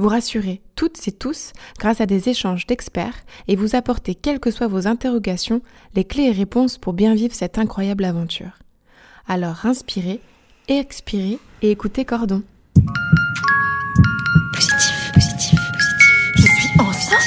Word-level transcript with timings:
Vous 0.00 0.08
rassurer 0.08 0.62
toutes 0.76 1.06
et 1.06 1.12
tous 1.12 1.52
grâce 1.78 2.00
à 2.00 2.06
des 2.06 2.30
échanges 2.30 2.66
d'experts 2.66 3.20
et 3.48 3.56
vous 3.56 3.76
apporter, 3.76 4.14
quelles 4.14 4.40
que 4.40 4.50
soient 4.50 4.66
vos 4.66 4.86
interrogations, 4.86 5.60
les 5.94 6.04
clés 6.04 6.24
et 6.24 6.32
réponses 6.32 6.78
pour 6.78 6.94
bien 6.94 7.14
vivre 7.14 7.34
cette 7.34 7.58
incroyable 7.58 8.04
aventure. 8.04 8.58
Alors 9.28 9.66
inspirez, 9.66 10.20
expirez 10.68 11.38
et 11.60 11.70
écoutez 11.70 12.06
Cordon. 12.06 12.42
Positif, 14.54 15.12
positif, 15.12 15.60
positif. 15.72 16.20
Je 16.36 16.42
suis 16.42 16.80
enceinte 16.80 17.20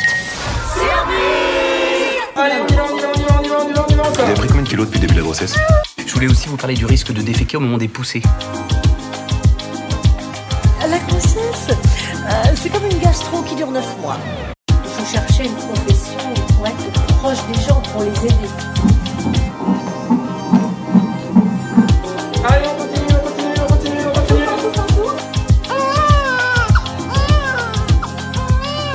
Allez, 2.35 2.55
on 2.59 2.67
y 2.67 2.75
va, 2.75 2.85
on 2.91 2.97
y 2.97 3.01
va, 3.01 3.11
on 3.13 3.21
y 3.21 3.21
va, 3.21 3.29
on 3.39 3.43
y 3.43 3.47
va, 3.49 3.59
on 3.59 3.69
y 3.69 3.73
va, 3.73 3.85
on 3.87 3.89
y 3.89 3.95
va 3.95 4.03
Vous 4.09 4.21
avez 4.21 4.33
pris 4.33 4.47
combien 4.47 4.63
de 4.63 4.67
kilos 4.67 4.87
depuis 4.87 4.99
le 4.99 5.07
début 5.07 5.13
de 5.13 5.19
la 5.19 5.25
grossesse? 5.25 5.55
Je 6.05 6.13
voulais 6.13 6.27
aussi 6.27 6.47
vous 6.47 6.57
parler 6.57 6.73
du 6.73 6.87
risque 6.87 7.13
de 7.13 7.21
déféquer 7.21 7.57
au 7.57 7.59
moment 7.59 7.77
des 7.77 7.87
poussées. 7.87 8.23
C'est 12.63 12.69
comme 12.69 12.85
une 12.85 12.99
gastro 12.99 13.41
qui 13.43 13.55
dure 13.55 13.69
9 13.69 13.99
mois. 13.99 14.17
Il 14.69 14.75
faut 14.85 15.05
chercher 15.05 15.47
une 15.47 15.55
profession 15.55 16.33
pour 16.55 16.65
être 16.65 16.91
proche 17.17 17.45
des 17.47 17.55
gens, 17.61 17.81
pour 17.91 18.03
les 18.03 18.25
aider. 18.25 18.47
Allez, 22.45 22.67
on 22.69 22.75
continue, 22.77 23.11
on 23.11 23.21
continue, 23.27 23.59
on 23.59 23.67
continue, 23.67 24.05
on 24.07 24.13
continue 24.13 24.47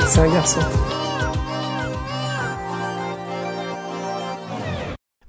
C'est 0.07 0.21
un 0.21 0.33
garçon. 0.33 0.61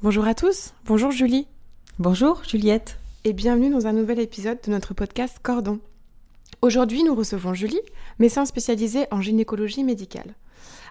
Bonjour 0.01 0.25
à 0.25 0.33
tous, 0.33 0.73
bonjour 0.85 1.11
Julie, 1.11 1.45
Bonjour 1.97 2.41
Juliette. 2.47 2.99
et 3.25 3.33
bienvenue 3.33 3.69
dans 3.69 3.85
un 3.85 3.91
nouvel 3.91 4.21
épisode 4.21 4.59
de 4.65 4.71
notre 4.71 4.93
podcast 4.93 5.39
Cordon. 5.43 5.81
Aujourd'hui, 6.61 7.03
nous 7.03 7.15
recevons 7.15 7.53
Julie, 7.53 7.79
médecin 8.19 8.45
spécialisée 8.45 9.07
en 9.11 9.21
gynécologie 9.21 9.85
médicale. 9.85 10.35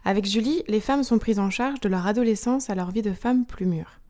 Avec 0.02 0.24
Julie, 0.24 0.62
les 0.66 0.80
femmes 0.80 1.02
sont 1.02 1.18
prises 1.18 1.38
en 1.38 1.50
charge 1.50 1.80
de 1.80 1.90
leur 1.90 2.06
adolescence 2.06 2.70
à 2.70 2.74
leur 2.74 2.90
vie 2.90 3.02
de 3.02 3.12
femme 3.12 3.44
plus 3.44 3.66
mûre. 3.66 4.00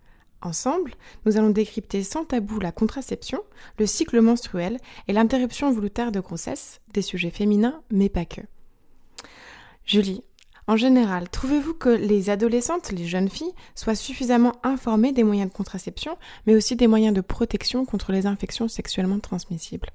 Ensemble, 0.40 0.94
nous 1.26 1.36
allons 1.36 1.50
décrypter 1.50 2.04
sans 2.04 2.24
tabou 2.24 2.60
la 2.60 2.70
contraception, 2.70 3.42
le 3.76 3.86
cycle 3.86 4.20
menstruel 4.20 4.78
et 5.08 5.12
l'interruption 5.12 5.72
volontaire 5.72 6.12
de 6.12 6.20
grossesse, 6.20 6.80
des 6.94 7.02
sujets 7.02 7.30
féminins, 7.30 7.80
mais 7.90 8.08
pas 8.08 8.24
que. 8.24 8.42
Julie, 9.84 10.22
en 10.68 10.76
général, 10.76 11.28
trouvez-vous 11.28 11.74
que 11.74 11.88
les 11.88 12.30
adolescentes, 12.30 12.92
les 12.92 13.08
jeunes 13.08 13.30
filles, 13.30 13.54
soient 13.74 13.96
suffisamment 13.96 14.52
informées 14.62 15.12
des 15.12 15.24
moyens 15.24 15.50
de 15.50 15.56
contraception, 15.56 16.18
mais 16.46 16.54
aussi 16.54 16.76
des 16.76 16.86
moyens 16.86 17.14
de 17.14 17.20
protection 17.20 17.84
contre 17.84 18.12
les 18.12 18.26
infections 18.26 18.68
sexuellement 18.68 19.18
transmissibles? 19.18 19.88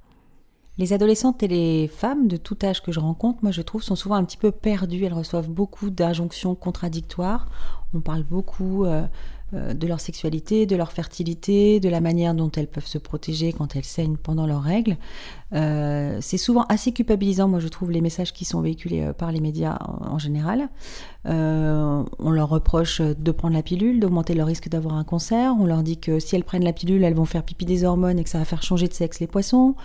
Les 0.79 0.91
adolescentes 0.91 1.43
et 1.43 1.47
les 1.47 1.87
femmes 1.87 2.27
de 2.27 2.35
tout 2.35 2.57
âge 2.63 2.81
que 2.81 2.91
je 2.91 2.99
rencontre, 2.99 3.39
moi 3.43 3.51
je 3.51 3.61
trouve, 3.61 3.83
sont 3.83 3.95
souvent 3.95 4.15
un 4.15 4.23
petit 4.23 4.37
peu 4.37 4.51
perdues. 4.51 5.05
Elles 5.05 5.13
reçoivent 5.13 5.49
beaucoup 5.49 5.91
d'injonctions 5.91 6.55
contradictoires. 6.55 7.47
On 7.95 8.01
parle 8.01 8.23
beaucoup 8.23 8.85
euh, 8.85 9.03
euh, 9.53 9.73
de 9.75 9.85
leur 9.85 9.99
sexualité, 9.99 10.65
de 10.65 10.75
leur 10.75 10.91
fertilité, 10.91 11.79
de 11.79 11.89
la 11.89 12.01
manière 12.01 12.33
dont 12.33 12.49
elles 12.49 12.67
peuvent 12.67 12.87
se 12.87 12.97
protéger 12.97 13.53
quand 13.53 13.75
elles 13.75 13.83
saignent 13.83 14.17
pendant 14.17 14.47
leurs 14.47 14.63
règles. 14.63 14.97
Euh, 15.53 16.17
c'est 16.21 16.39
souvent 16.39 16.63
assez 16.69 16.91
culpabilisant, 16.91 17.47
moi 17.47 17.59
je 17.59 17.67
trouve, 17.67 17.91
les 17.91 18.01
messages 18.01 18.33
qui 18.33 18.45
sont 18.45 18.61
véhiculés 18.61 19.11
par 19.15 19.31
les 19.31 19.39
médias 19.39 19.77
en, 19.79 20.17
général. 20.17 20.69
On 21.25 22.31
leur 22.31 22.49
reproche 22.49 22.99
de 23.01 23.31
prendre 23.31 23.53
la 23.53 23.61
pilule, 23.61 23.99
d'augmenter 23.99 24.33
leur 24.33 24.47
risque 24.47 24.69
d'avoir 24.69 24.95
un 24.95 25.03
cancer. 25.03 25.55
On 25.59 25.65
leur 25.65 25.83
dit 25.83 25.97
que 25.97 26.19
si 26.19 26.35
elles 26.35 26.43
prennent 26.43 26.63
la 26.63 26.73
pilule, 26.73 27.03
elles 27.03 27.13
vont 27.13 27.25
faire 27.25 27.43
pipi 27.43 27.65
des 27.65 27.83
hormones 27.83 28.17
et 28.17 28.23
que 28.23 28.29
ça 28.29 28.39
va 28.39 28.45
faire 28.45 28.63
changer 28.63 28.87
de 28.87 28.93
sexe 28.93 29.19
les 29.19 29.27
poissons. 29.27 29.75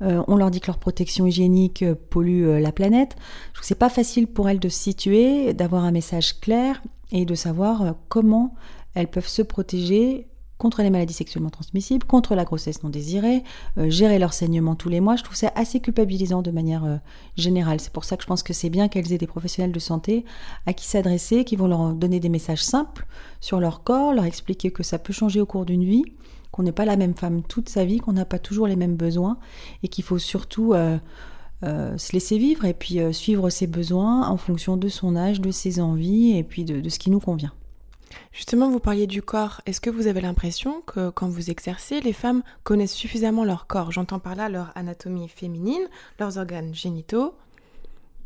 On 0.00 0.36
leur 0.36 0.50
dit 0.50 0.60
que 0.60 0.68
leur 0.68 0.78
protection 0.78 1.26
hygiénique 1.26 1.84
pollue 2.10 2.60
la 2.60 2.72
planète. 2.72 3.16
Je 3.48 3.54
trouve 3.54 3.62
que 3.62 3.66
c'est 3.66 3.74
pas 3.74 3.90
facile 3.90 4.28
pour 4.28 4.48
elles 4.48 4.60
de 4.60 4.68
se 4.68 4.78
situer, 4.78 5.52
d'avoir 5.52 5.84
un 5.84 5.92
message 5.92 6.38
clair 6.40 6.80
et 7.12 7.24
de 7.24 7.34
savoir 7.34 7.82
euh, 7.82 7.92
comment 8.08 8.54
elles 8.94 9.08
peuvent 9.08 9.28
se 9.28 9.42
protéger 9.42 10.26
contre 10.58 10.82
les 10.82 10.90
maladies 10.90 11.12
sexuellement 11.12 11.50
transmissibles, 11.50 12.06
contre 12.06 12.34
la 12.34 12.44
grossesse 12.44 12.82
non 12.82 12.88
désirée, 12.88 13.44
euh, 13.76 13.90
gérer 13.90 14.18
leur 14.18 14.32
saignement 14.32 14.74
tous 14.74 14.88
les 14.88 15.00
mois. 15.00 15.16
Je 15.16 15.22
trouve 15.22 15.36
ça 15.36 15.52
assez 15.54 15.80
culpabilisant 15.80 16.40
de 16.40 16.50
manière 16.50 16.84
euh, 16.84 16.96
générale. 17.36 17.78
C'est 17.78 17.92
pour 17.92 18.04
ça 18.04 18.16
que 18.16 18.22
je 18.22 18.26
pense 18.26 18.42
que 18.42 18.54
c'est 18.54 18.70
bien 18.70 18.88
qu'elles 18.88 19.12
aient 19.12 19.18
des 19.18 19.26
professionnels 19.26 19.72
de 19.72 19.78
santé 19.78 20.24
à 20.64 20.72
qui 20.72 20.86
s'adresser, 20.86 21.44
qui 21.44 21.56
vont 21.56 21.66
leur 21.66 21.92
donner 21.92 22.20
des 22.20 22.30
messages 22.30 22.64
simples 22.64 23.06
sur 23.40 23.60
leur 23.60 23.82
corps, 23.82 24.14
leur 24.14 24.24
expliquer 24.24 24.70
que 24.70 24.82
ça 24.82 24.98
peut 24.98 25.12
changer 25.12 25.40
au 25.40 25.46
cours 25.46 25.66
d'une 25.66 25.84
vie, 25.84 26.04
qu'on 26.52 26.62
n'est 26.62 26.72
pas 26.72 26.86
la 26.86 26.96
même 26.96 27.14
femme 27.14 27.42
toute 27.42 27.68
sa 27.68 27.84
vie, 27.84 27.98
qu'on 27.98 28.14
n'a 28.14 28.24
pas 28.24 28.38
toujours 28.38 28.66
les 28.66 28.76
mêmes 28.76 28.96
besoins 28.96 29.36
et 29.82 29.88
qu'il 29.88 30.04
faut 30.04 30.18
surtout 30.18 30.72
euh, 31.64 31.96
se 31.96 32.12
laisser 32.12 32.38
vivre 32.38 32.64
et 32.64 32.74
puis 32.74 33.00
euh, 33.00 33.12
suivre 33.12 33.48
ses 33.50 33.66
besoins 33.66 34.28
en 34.28 34.36
fonction 34.36 34.76
de 34.76 34.88
son 34.88 35.16
âge, 35.16 35.40
de 35.40 35.50
ses 35.50 35.80
envies 35.80 36.36
et 36.36 36.42
puis 36.42 36.64
de, 36.64 36.80
de 36.80 36.88
ce 36.88 36.98
qui 36.98 37.10
nous 37.10 37.20
convient. 37.20 37.52
Justement, 38.32 38.70
vous 38.70 38.80
parliez 38.80 39.06
du 39.06 39.22
corps. 39.22 39.60
Est-ce 39.66 39.80
que 39.80 39.90
vous 39.90 40.06
avez 40.06 40.20
l'impression 40.20 40.82
que 40.86 41.10
quand 41.10 41.28
vous 41.28 41.50
exercez, 41.50 42.00
les 42.00 42.12
femmes 42.12 42.42
connaissent 42.64 42.92
suffisamment 42.92 43.44
leur 43.44 43.66
corps? 43.66 43.92
J'entends 43.92 44.18
par 44.18 44.36
là 44.36 44.48
leur 44.48 44.72
anatomie 44.74 45.28
féminine, 45.28 45.82
leurs 46.18 46.38
organes 46.38 46.74
génitaux. 46.74 47.34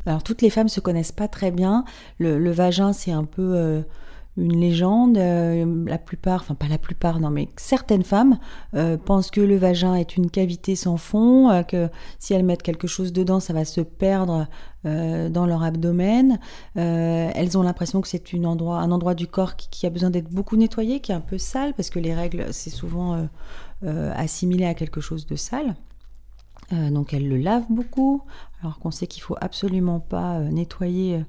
Alors 0.05 0.23
toutes 0.23 0.41
les 0.41 0.49
femmes 0.49 0.69
se 0.69 0.79
connaissent 0.79 1.11
pas 1.11 1.27
très 1.27 1.51
bien. 1.51 1.85
Le, 2.19 2.39
le 2.39 2.51
vagin, 2.51 2.93
c'est 2.93 3.11
un 3.11 3.23
peu 3.23 3.53
euh, 3.55 3.81
une 4.37 4.59
légende. 4.59 5.17
Euh, 5.17 5.85
la 5.87 5.97
plupart, 5.97 6.41
enfin 6.41 6.55
pas 6.55 6.67
la 6.67 6.77
plupart, 6.77 7.19
non, 7.19 7.29
mais 7.29 7.49
certaines 7.57 8.03
femmes 8.03 8.39
euh, 8.75 8.97
pensent 8.97 9.31
que 9.31 9.41
le 9.41 9.57
vagin 9.57 9.95
est 9.95 10.17
une 10.17 10.29
cavité 10.29 10.75
sans 10.75 10.97
fond, 10.97 11.49
euh, 11.49 11.63
que 11.63 11.89
si 12.19 12.33
elles 12.33 12.45
mettent 12.45 12.63
quelque 12.63 12.87
chose 12.87 13.13
dedans, 13.13 13.39
ça 13.39 13.53
va 13.53 13.65
se 13.65 13.81
perdre 13.81 14.47
dans 14.83 15.45
leur 15.45 15.61
abdomen. 15.61 16.39
Elles 16.73 17.55
ont 17.55 17.61
l'impression 17.61 18.01
que 18.01 18.07
c'est 18.07 18.33
endroit, 18.43 18.79
un 18.79 18.89
endroit 18.89 19.13
du 19.13 19.27
corps 19.27 19.55
qui, 19.55 19.85
a 19.85 19.91
besoin 19.91 20.09
d'être 20.09 20.31
beaucoup 20.31 20.55
nettoyé, 20.55 21.01
qui 21.01 21.11
est 21.11 21.15
un 21.15 21.21
peu 21.21 21.37
sale, 21.37 21.75
parce 21.75 21.91
que 21.91 21.99
les 21.99 22.15
règles, 22.15 22.47
c'est 22.51 22.71
souvent 22.71 23.27
assimilé 23.83 24.65
à 24.65 24.73
quelque 24.73 24.99
chose 24.99 25.27
de 25.27 25.35
sale. 25.35 25.75
Euh, 26.73 26.89
donc 26.89 27.13
elle 27.13 27.27
le 27.27 27.37
lave 27.37 27.65
beaucoup, 27.69 28.21
alors 28.61 28.79
qu'on 28.79 28.91
sait 28.91 29.07
qu'il 29.07 29.21
faut 29.21 29.35
absolument 29.41 29.99
pas 29.99 30.39
euh, 30.39 30.49
nettoyer 30.49 31.15
euh, 31.15 31.23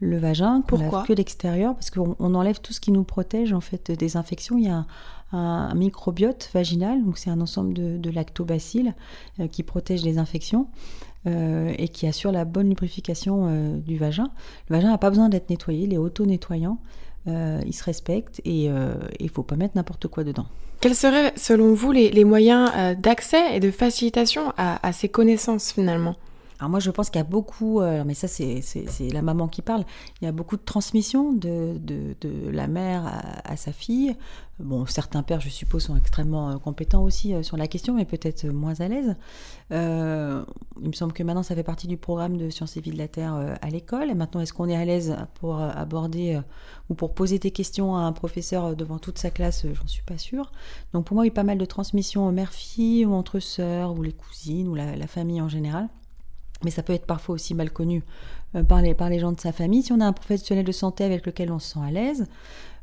le 0.00 0.18
vagin, 0.18 0.62
qu'on 0.62 0.78
lave 0.78 1.06
que 1.06 1.12
l'extérieur, 1.12 1.74
parce 1.74 1.90
qu'on 1.90 2.16
on 2.18 2.34
enlève 2.34 2.60
tout 2.60 2.72
ce 2.72 2.80
qui 2.80 2.92
nous 2.92 3.04
protège 3.04 3.52
en 3.52 3.60
fait 3.60 3.90
des 3.90 4.16
infections. 4.16 4.58
Il 4.58 4.64
y 4.64 4.68
a 4.68 4.86
un, 5.32 5.74
microbiote 5.74 6.50
vaginal, 6.54 7.04
donc 7.04 7.18
c'est 7.18 7.30
un 7.30 7.40
ensemble 7.40 7.74
de, 7.74 7.98
de 7.98 8.10
lactobacilles 8.10 8.94
euh, 9.40 9.46
qui 9.46 9.62
protège 9.62 10.02
les 10.02 10.18
infections 10.18 10.68
euh, 11.26 11.74
et 11.76 11.88
qui 11.88 12.06
assure 12.06 12.32
la 12.32 12.44
bonne 12.44 12.68
lubrification 12.68 13.46
euh, 13.48 13.78
du 13.78 13.98
vagin. 13.98 14.30
Le 14.68 14.76
vagin 14.76 14.90
n'a 14.90 14.98
pas 14.98 15.10
besoin 15.10 15.28
d'être 15.28 15.50
nettoyé, 15.50 15.84
il 15.84 15.92
est 15.92 15.98
auto-nettoyant, 15.98 16.78
euh, 17.26 17.60
il 17.66 17.74
se 17.74 17.84
respecte 17.84 18.40
et 18.44 18.70
euh, 18.70 18.94
il 19.18 19.26
ne 19.26 19.30
faut 19.30 19.42
pas 19.42 19.56
mettre 19.56 19.76
n'importe 19.76 20.08
quoi 20.08 20.24
dedans. 20.24 20.46
Quels 20.80 20.94
seraient, 20.94 21.32
selon 21.36 21.74
vous, 21.74 21.90
les, 21.90 22.24
moyens 22.24 22.70
euh, 22.76 22.94
d'accès 22.94 23.56
et 23.56 23.60
de 23.60 23.70
facilitation 23.70 24.52
à 24.56 24.92
ces 24.92 25.08
connaissances 25.08 25.72
finalement? 25.72 26.14
Alors 26.58 26.70
moi, 26.70 26.80
je 26.80 26.90
pense 26.90 27.08
qu'il 27.08 27.18
y 27.18 27.22
a 27.22 27.24
beaucoup, 27.24 27.80
euh, 27.80 28.02
mais 28.04 28.14
ça 28.14 28.26
c'est, 28.26 28.62
la 29.12 29.22
maman 29.22 29.46
qui 29.46 29.62
parle, 29.62 29.84
il 30.20 30.24
y 30.24 30.28
a 30.28 30.32
beaucoup 30.32 30.56
de 30.56 30.62
transmission 30.62 31.32
de, 31.32 31.78
de, 31.78 32.16
la 32.50 32.66
mère 32.66 33.06
à, 33.44 33.56
sa 33.56 33.72
fille. 33.72 34.16
Bon, 34.58 34.86
certains 34.86 35.22
pères, 35.22 35.40
je 35.40 35.50
suppose, 35.50 35.84
sont 35.84 35.96
extrêmement 35.96 36.50
euh, 36.50 36.56
compétents 36.56 37.04
aussi 37.04 37.32
euh, 37.32 37.44
sur 37.44 37.56
la 37.56 37.68
question, 37.68 37.94
mais 37.94 38.04
peut-être 38.04 38.44
moins 38.48 38.80
à 38.80 38.88
l'aise. 38.88 39.14
Euh, 39.70 40.44
il 40.82 40.88
me 40.88 40.92
semble 40.92 41.12
que 41.12 41.22
maintenant, 41.22 41.44
ça 41.44 41.54
fait 41.54 41.62
partie 41.62 41.86
du 41.86 41.96
programme 41.96 42.36
de 42.36 42.50
sciences 42.50 42.76
et 42.76 42.80
vie 42.80 42.90
de 42.90 42.98
la 42.98 43.06
Terre 43.06 43.34
à 43.62 43.70
l'école. 43.70 44.10
Et 44.10 44.14
maintenant, 44.14 44.40
est-ce 44.40 44.52
qu'on 44.52 44.68
est 44.68 44.76
à 44.76 44.84
l'aise 44.84 45.16
pour 45.34 45.60
aborder 45.60 46.40
ou 46.88 46.94
pour 46.94 47.14
poser 47.14 47.38
des 47.38 47.52
questions 47.52 47.96
à 47.96 48.00
un 48.00 48.12
professeur 48.12 48.74
devant 48.74 48.98
toute 48.98 49.18
sa 49.18 49.30
classe 49.30 49.64
J'en 49.72 49.86
suis 49.86 50.02
pas 50.02 50.18
sûre. 50.18 50.50
Donc 50.92 51.04
pour 51.04 51.14
moi, 51.14 51.24
il 51.24 51.28
y 51.28 51.30
a 51.30 51.34
pas 51.34 51.44
mal 51.44 51.58
de 51.58 51.64
transmission 51.64 52.30
mère-fille 52.32 53.06
ou 53.06 53.14
entre 53.14 53.38
sœurs 53.38 53.96
ou 53.96 54.02
les 54.02 54.12
cousines 54.12 54.66
ou 54.66 54.74
la 54.74 55.06
famille 55.06 55.40
en 55.40 55.48
général 55.48 55.88
mais 56.64 56.70
ça 56.70 56.82
peut 56.82 56.92
être 56.92 57.06
parfois 57.06 57.34
aussi 57.34 57.54
mal 57.54 57.70
connu 57.70 58.02
euh, 58.54 58.62
par, 58.62 58.82
les, 58.82 58.94
par 58.94 59.10
les 59.10 59.18
gens 59.18 59.32
de 59.32 59.40
sa 59.40 59.52
famille. 59.52 59.82
Si 59.82 59.92
on 59.92 60.00
a 60.00 60.06
un 60.06 60.12
professionnel 60.12 60.64
de 60.64 60.72
santé 60.72 61.04
avec 61.04 61.26
lequel 61.26 61.52
on 61.52 61.58
se 61.58 61.74
sent 61.74 61.80
à 61.84 61.90
l'aise, 61.90 62.26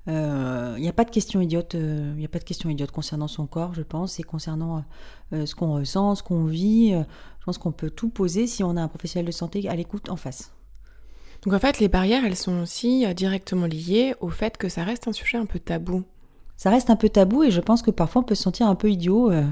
il 0.07 0.81
n'y 0.81 0.88
a 0.88 0.94
pas 0.94 1.04
de 1.04 1.10
question 1.10 1.42
idiote, 1.42 1.74
euh, 1.74 2.13
n'y 2.13 2.25
a 2.25 2.27
pas 2.27 2.38
de 2.38 2.44
question 2.44 2.69
idiote 2.69 2.92
concernant 2.92 3.27
son 3.27 3.48
corps, 3.48 3.74
je 3.74 3.81
pense, 3.81 4.19
et 4.19 4.24
concernant 4.24 4.83
euh, 5.33 5.48
ce 5.48 5.56
qu'on 5.56 5.74
ressent, 5.74 6.13
ce 6.13 6.22
qu'on 6.22 6.45
vit. 6.45 6.94
euh, 6.94 7.04
je 7.45 7.45
pense 7.45 7.60
qu'on 7.60 7.72
peut 7.72 7.92
tout 7.92 8.10
poser 8.10 8.48
si 8.48 8.63
on 8.63 8.75
a 8.75 8.81
un 8.81 8.88
professionnel 8.88 9.27
de 9.27 9.31
santé 9.31 9.69
à 9.69 9.75
l'écoute 9.75 10.10
en 10.10 10.16
face. 10.16 10.51
Donc 11.44 11.54
en 11.54 11.60
fait, 11.60 11.80
les 11.80 11.88
barrières, 11.88 12.25
elles 12.25 12.36
sont 12.36 12.60
aussi 12.62 13.06
euh, 13.06 13.13
directement 13.13 13.68
liées 13.68 14.16
au 14.19 14.30
fait 14.30 14.57
que 14.57 14.68
ça 14.68 14.83
reste 14.83 15.07
un 15.07 15.12
sujet 15.12 15.38
un 15.38 15.45
peu 15.45 15.60
tabou. 15.60 16.04
Ça 16.57 16.71
reste 16.71 16.89
un 16.89 16.95
peu 16.95 17.07
tabou 17.07 17.44
et 17.44 17.51
je 17.51 17.62
pense 17.62 17.83
que 17.83 17.92
parfois 17.92 18.24
on 18.24 18.25
peut 18.25 18.33
se 18.33 18.42
sentir 18.42 18.68
un 18.68 18.74
peu 18.74 18.89
idiot 18.89 19.30
euh, 19.30 19.44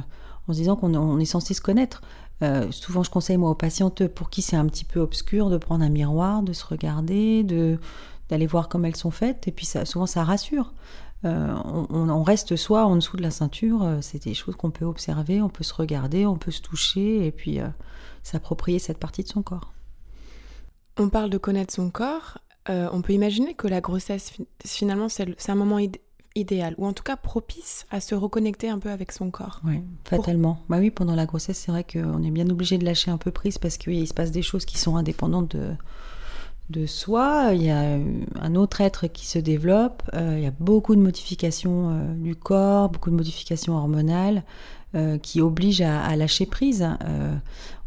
en 0.47 0.53
se 0.53 0.57
disant 0.57 0.75
qu'on 0.75 0.95
on 0.95 1.19
est 1.19 1.25
censé 1.25 1.53
se 1.53 1.61
connaître. 1.61 2.01
Euh, 2.43 2.71
souvent, 2.71 3.03
je 3.03 3.09
conseille 3.09 3.37
moi 3.37 3.49
aux 3.49 3.55
patientes 3.55 4.07
pour 4.07 4.29
qui 4.29 4.41
c'est 4.41 4.55
un 4.55 4.65
petit 4.67 4.85
peu 4.85 4.99
obscur 4.99 5.49
de 5.49 5.57
prendre 5.57 5.83
un 5.83 5.89
miroir, 5.89 6.43
de 6.43 6.53
se 6.53 6.65
regarder, 6.65 7.43
de 7.43 7.79
d'aller 8.29 8.47
voir 8.47 8.69
comme 8.69 8.85
elles 8.85 8.95
sont 8.95 9.11
faites. 9.11 9.47
Et 9.47 9.51
puis 9.51 9.65
ça, 9.65 9.85
souvent, 9.85 10.05
ça 10.05 10.23
rassure. 10.23 10.73
Euh, 11.25 11.55
on, 11.65 12.23
reste 12.23 12.57
soit 12.57 12.85
en 12.85 12.95
dessous 12.95 13.15
de 13.15 13.21
la 13.21 13.31
ceinture, 13.31 13.83
euh, 13.83 13.99
c'est 14.01 14.23
des 14.23 14.33
choses 14.33 14.57
qu'on 14.57 14.71
peut 14.71 14.83
observer, 14.83 15.41
on 15.41 15.47
peut 15.47 15.63
se 15.63 15.73
regarder, 15.73 16.25
on 16.25 16.35
peut 16.35 16.51
se 16.51 16.61
toucher 16.61 17.25
et 17.25 17.31
puis 17.31 17.59
s'approprier 18.23 18.79
cette 18.79 18.97
partie 18.97 19.23
de 19.23 19.29
son 19.29 19.41
corps. 19.41 19.71
On 20.99 21.07
parle 21.07 21.29
de 21.29 21.37
connaître 21.37 21.73
son 21.73 21.89
corps. 21.89 22.39
on 22.67 23.01
peut 23.01 23.13
imaginer 23.13 23.53
que 23.53 23.67
la 23.67 23.79
grossesse, 23.79 24.31
fi- 24.31 24.47
finalement, 24.65 25.07
c'est 25.07 25.49
un 25.49 25.55
moment 25.55 25.79
idéal, 26.35 26.73
ou 26.77 26.85
en 26.87 26.93
tout 26.93 27.03
cas 27.03 27.15
propice 27.15 27.85
à 27.91 27.99
se 27.99 28.15
reconnecter 28.15 28.69
un 28.69 28.79
peu 28.79 28.89
avec 28.89 29.11
son 29.11 29.29
corps. 29.29 29.61
Oui, 29.65 29.81
fatalement. 30.03 30.57
Bah 30.69 30.77
oui, 30.79 30.89
pendant 30.89 31.15
la 31.15 31.25
grossesse, 31.25 31.57
c'est 31.59 31.71
vrai 31.71 31.83
qu'on 31.83 32.23
est 32.23 32.31
bien 32.31 32.49
obligé 32.49 32.77
de 32.77 32.85
lâcher 32.85 33.11
un 33.11 33.17
peu 33.17 33.31
prise 33.31 33.57
parce 33.59 33.77
qu'il 33.77 34.07
se 34.07 34.13
passe 34.13 34.31
des 34.31 34.41
choses 34.41 34.65
qui 34.65 34.77
sont 34.77 34.95
indépendantes 34.95 35.55
de, 35.55 35.73
de 36.69 36.85
soi. 36.87 37.51
Il 37.53 37.63
y 37.63 37.69
a 37.69 37.81
euh, 37.81 38.23
un 38.41 38.55
autre 38.55 38.81
être 38.81 39.07
qui 39.07 39.27
se 39.27 39.37
développe. 39.39 40.03
euh, 40.15 40.35
il 40.37 40.43
y 40.43 40.47
a 40.47 40.53
beaucoup 40.59 40.95
de 40.95 41.01
modifications 41.01 41.89
euh, 41.91 42.13
du 42.15 42.35
corps, 42.35 42.89
beaucoup 42.89 43.11
de 43.11 43.15
modifications 43.15 43.75
hormonales 43.77 44.43
euh, 44.95 45.17
qui 45.19 45.39
obligent 45.41 45.81
à, 45.81 46.03
à 46.03 46.15
lâcher 46.15 46.45
prise. 46.45 46.87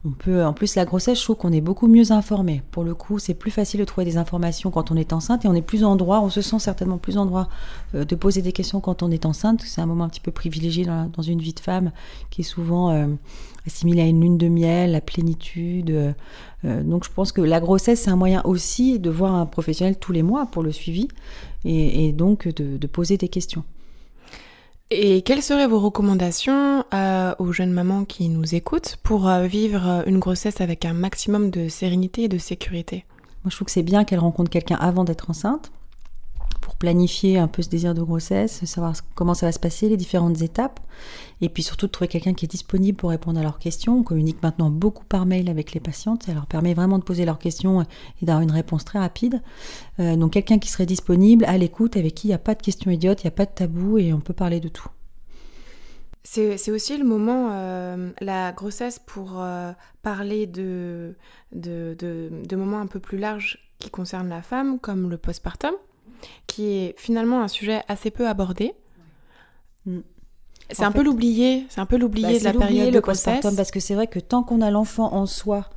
On 0.06 0.12
peut, 0.12 0.44
en 0.44 0.52
plus, 0.52 0.76
la 0.76 0.84
grossesse, 0.84 1.18
je 1.18 1.24
trouve 1.24 1.34
qu'on 1.34 1.52
est 1.52 1.60
beaucoup 1.60 1.88
mieux 1.88 2.12
informé. 2.12 2.62
Pour 2.70 2.84
le 2.84 2.94
coup, 2.94 3.18
c'est 3.18 3.34
plus 3.34 3.50
facile 3.50 3.80
de 3.80 3.84
trouver 3.84 4.04
des 4.04 4.18
informations 4.18 4.70
quand 4.70 4.92
on 4.92 4.96
est 4.96 5.12
enceinte 5.12 5.44
et 5.44 5.48
on 5.48 5.54
est 5.54 5.62
plus 5.62 5.82
en 5.82 5.96
droit, 5.96 6.20
on 6.20 6.30
se 6.30 6.42
sent 6.42 6.60
certainement 6.60 6.98
plus 6.98 7.18
en 7.18 7.26
droit 7.26 7.48
euh, 7.96 8.04
de 8.04 8.14
poser 8.14 8.40
des 8.40 8.52
questions 8.52 8.80
quand 8.80 9.02
on 9.02 9.10
est 9.10 9.26
enceinte. 9.26 9.62
C'est 9.66 9.80
un 9.80 9.86
moment 9.86 10.04
un 10.04 10.08
petit 10.08 10.20
peu 10.20 10.30
privilégié 10.30 10.84
dans, 10.84 11.22
une 11.22 11.40
vie 11.40 11.54
de 11.54 11.60
femme 11.60 11.90
qui 12.30 12.42
est 12.42 12.44
souvent 12.44 12.90
euh, 12.90 13.08
assimilée 13.66 14.02
à 14.02 14.06
une 14.06 14.20
lune 14.20 14.38
de 14.38 14.46
miel, 14.46 14.92
la 14.92 15.00
plénitude. 15.00 15.90
euh, 16.64 16.82
donc 16.84 17.04
je 17.04 17.10
pense 17.10 17.32
que 17.32 17.40
la 17.40 17.58
grossesse, 17.58 18.02
c'est 18.02 18.10
un 18.10 18.16
moyen 18.16 18.42
aussi 18.44 19.00
de 19.00 19.10
voir 19.10 19.34
un 19.34 19.44
professionnel 19.44 19.98
tous 19.98 20.12
les 20.12 20.22
mois 20.22 20.46
pour 20.46 20.62
le 20.62 20.70
suivi 20.70 21.08
et, 21.64 22.12
donc 22.12 22.46
de 22.46 22.86
poser 22.86 23.16
des 23.16 23.28
questions. 23.28 23.64
Et 24.90 25.22
quelles 25.22 25.42
seraient 25.42 25.66
vos 25.66 25.80
recommandations 25.80 26.84
euh, 26.94 27.34
aux 27.40 27.50
jeunes 27.50 27.72
mamans 27.72 28.04
qui 28.04 28.28
nous 28.28 28.54
écoutent 28.54 28.98
pour 29.02 29.28
euh, 29.28 29.46
vivre 29.46 29.84
euh, 29.84 30.02
une 30.06 30.20
grossesse 30.20 30.60
avec 30.60 30.84
un 30.84 30.92
maximum 30.92 31.50
de 31.50 31.68
sérénité 31.68 32.24
et 32.24 32.28
de 32.28 32.38
sécurité? 32.38 33.04
Moi, 33.42 33.50
je 33.50 33.56
trouve 33.56 33.66
que 33.66 33.72
c'est 33.72 33.82
bien 33.82 34.04
qu'elle 34.04 34.20
rencontre 34.20 34.48
quelqu'un 34.48 34.76
avant 34.76 35.02
d'être 35.02 35.28
enceinte 35.28 35.72
planifier 36.78 37.38
un 37.38 37.48
peu 37.48 37.62
ce 37.62 37.68
désir 37.68 37.94
de 37.94 38.02
grossesse, 38.02 38.64
savoir 38.64 38.94
comment 39.14 39.34
ça 39.34 39.46
va 39.46 39.52
se 39.52 39.58
passer, 39.58 39.88
les 39.88 39.96
différentes 39.96 40.42
étapes, 40.42 40.80
et 41.40 41.48
puis 41.48 41.62
surtout 41.62 41.86
de 41.86 41.92
trouver 41.92 42.08
quelqu'un 42.08 42.34
qui 42.34 42.44
est 42.44 42.48
disponible 42.48 42.96
pour 42.96 43.10
répondre 43.10 43.38
à 43.40 43.42
leurs 43.42 43.58
questions. 43.58 43.98
On 43.98 44.02
communique 44.02 44.42
maintenant 44.42 44.70
beaucoup 44.70 45.04
par 45.04 45.26
mail 45.26 45.48
avec 45.48 45.72
les 45.72 45.80
patientes, 45.80 46.24
ça 46.24 46.34
leur 46.34 46.46
permet 46.46 46.74
vraiment 46.74 46.98
de 46.98 47.04
poser 47.04 47.24
leurs 47.24 47.38
questions 47.38 47.82
et 47.82 48.26
d'avoir 48.26 48.42
une 48.42 48.50
réponse 48.50 48.84
très 48.84 48.98
rapide. 48.98 49.42
Euh, 50.00 50.16
donc 50.16 50.32
quelqu'un 50.32 50.58
qui 50.58 50.68
serait 50.68 50.86
disponible, 50.86 51.44
à 51.46 51.58
l'écoute, 51.58 51.96
avec 51.96 52.14
qui 52.14 52.28
il 52.28 52.30
n'y 52.30 52.34
a 52.34 52.38
pas 52.38 52.54
de 52.54 52.62
questions 52.62 52.90
idiotes, 52.90 53.22
il 53.22 53.26
n'y 53.26 53.32
a 53.32 53.36
pas 53.36 53.46
de 53.46 53.52
tabou 53.54 53.98
et 53.98 54.12
on 54.12 54.20
peut 54.20 54.34
parler 54.34 54.60
de 54.60 54.68
tout. 54.68 54.88
C'est 56.28 56.72
aussi 56.72 56.98
le 56.98 57.04
moment, 57.04 57.50
euh, 57.52 58.10
la 58.20 58.50
grossesse, 58.50 58.98
pour 58.98 59.34
euh, 59.36 59.70
parler 60.02 60.48
de, 60.48 61.14
de, 61.52 61.96
de 61.96 62.56
moments 62.56 62.80
un 62.80 62.88
peu 62.88 62.98
plus 62.98 63.16
larges 63.16 63.70
qui 63.78 63.90
concernent 63.90 64.28
la 64.28 64.42
femme, 64.42 64.80
comme 64.80 65.08
le 65.08 65.18
postpartum, 65.18 65.74
qui 66.46 66.68
est 66.68 66.94
finalement 66.98 67.42
un 67.42 67.48
sujet 67.48 67.82
assez 67.88 68.10
peu 68.10 68.28
abordé. 68.28 68.74
Mm. 69.84 70.00
C'est 70.70 70.84
un 70.84 70.90
peu 70.90 71.02
l'oublié, 71.02 71.64
c'est 71.68 71.80
un 71.80 71.86
peu 71.86 71.96
l'oublié 71.96 72.32
Bah, 72.34 72.38
de 72.40 72.44
la 72.44 72.52
l'oublier, 72.52 72.72
période 72.72 72.94
le 72.94 73.00
de 73.00 73.04
postpartum, 73.04 73.54
parce 73.54 73.70
que 73.70 73.78
c'est 73.78 73.94
vrai 73.94 74.08
que 74.08 74.18
tant 74.18 74.42
qu'on 74.42 74.60
a 74.60 74.70
l'enfant 74.70 75.12
en 75.14 75.26
soi, 75.26 75.70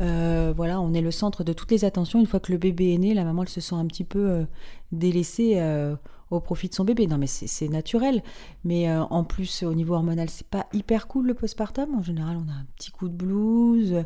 euh, 0.00 0.52
voilà, 0.56 0.80
on 0.80 0.94
est 0.94 1.00
le 1.00 1.10
centre 1.10 1.44
de 1.44 1.52
toutes 1.52 1.70
les 1.70 1.84
attentions. 1.84 2.20
Une 2.20 2.26
fois 2.26 2.40
que 2.40 2.52
le 2.52 2.58
bébé 2.58 2.94
est 2.94 2.98
né, 2.98 3.14
la 3.14 3.24
maman 3.24 3.42
elle 3.42 3.48
se 3.48 3.60
sent 3.60 3.74
un 3.74 3.86
petit 3.86 4.04
peu 4.04 4.30
euh, 4.30 4.44
délaissée 4.90 5.54
euh, 5.56 5.96
au 6.30 6.40
profit 6.40 6.68
de 6.68 6.74
son 6.74 6.84
bébé. 6.84 7.06
Non, 7.06 7.18
mais 7.18 7.26
c'est 7.26 7.68
naturel. 7.68 8.22
Mais 8.64 8.88
euh, 8.90 9.02
en 9.02 9.24
plus, 9.24 9.62
au 9.62 9.74
niveau 9.74 9.94
hormonal, 9.94 10.30
c'est 10.30 10.46
pas 10.46 10.66
hyper 10.72 11.08
cool 11.08 11.26
le 11.26 11.34
postpartum. 11.34 11.94
En 11.94 12.02
général, 12.02 12.36
on 12.36 12.48
a 12.48 12.54
un 12.54 12.66
petit 12.76 12.90
coup 12.90 13.08
de 13.08 13.14
blues. 13.14 14.04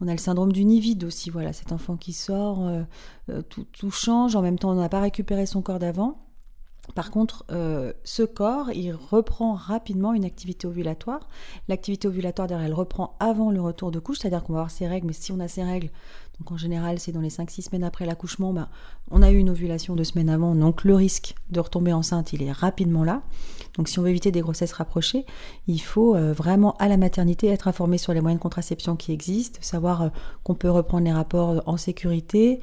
On 0.00 0.08
a 0.08 0.12
le 0.12 0.18
syndrome 0.18 0.52
du 0.52 0.64
nid 0.64 0.80
vide 0.80 1.04
aussi. 1.04 1.30
Voilà, 1.30 1.52
cet 1.52 1.72
enfant 1.72 1.96
qui 1.96 2.12
sort, 2.12 2.70
tout, 3.48 3.64
tout 3.72 3.90
change. 3.90 4.36
En 4.36 4.42
même 4.42 4.58
temps, 4.58 4.70
on 4.70 4.74
n'a 4.74 4.88
pas 4.88 5.00
récupéré 5.00 5.46
son 5.46 5.62
corps 5.62 5.78
d'avant. 5.78 6.25
Par 6.94 7.10
contre, 7.10 7.44
euh, 7.50 7.92
ce 8.04 8.22
corps, 8.22 8.70
il 8.72 8.92
reprend 8.92 9.54
rapidement 9.54 10.14
une 10.14 10.24
activité 10.24 10.66
ovulatoire. 10.66 11.28
L'activité 11.68 12.08
ovulatoire, 12.08 12.48
d'ailleurs, 12.48 12.64
elle 12.64 12.74
reprend 12.74 13.16
avant 13.20 13.50
le 13.50 13.60
retour 13.60 13.90
de 13.90 13.98
couche, 13.98 14.18
c'est-à-dire 14.18 14.42
qu'on 14.42 14.52
va 14.52 14.60
avoir 14.60 14.70
ses 14.70 14.86
règles, 14.86 15.08
mais 15.08 15.12
si 15.12 15.32
on 15.32 15.40
a 15.40 15.48
ses 15.48 15.62
règles, 15.62 15.90
donc 16.38 16.52
en 16.52 16.56
général, 16.56 16.98
c'est 16.98 17.12
dans 17.12 17.20
les 17.20 17.30
5-6 17.30 17.62
semaines 17.62 17.84
après 17.84 18.04
l'accouchement, 18.04 18.52
bah, 18.52 18.68
on 19.10 19.22
a 19.22 19.30
eu 19.30 19.38
une 19.38 19.48
ovulation 19.48 19.96
deux 19.96 20.04
semaines 20.04 20.28
avant, 20.28 20.54
donc 20.54 20.84
le 20.84 20.94
risque 20.94 21.34
de 21.50 21.60
retomber 21.60 21.92
enceinte, 21.92 22.32
il 22.34 22.42
est 22.42 22.52
rapidement 22.52 23.04
là. 23.04 23.22
Donc 23.76 23.88
si 23.88 23.98
on 23.98 24.02
veut 24.02 24.10
éviter 24.10 24.32
des 24.32 24.40
grossesses 24.40 24.72
rapprochées, 24.72 25.24
il 25.66 25.80
faut 25.80 26.14
euh, 26.14 26.32
vraiment 26.32 26.76
à 26.76 26.88
la 26.88 26.98
maternité 26.98 27.48
être 27.48 27.68
informé 27.68 27.96
sur 27.96 28.12
les 28.12 28.20
moyens 28.20 28.38
de 28.38 28.42
contraception 28.42 28.96
qui 28.96 29.12
existent, 29.12 29.58
savoir 29.62 30.02
euh, 30.02 30.08
qu'on 30.44 30.54
peut 30.54 30.70
reprendre 30.70 31.04
les 31.04 31.12
rapports 31.12 31.62
en 31.66 31.78
sécurité, 31.78 32.60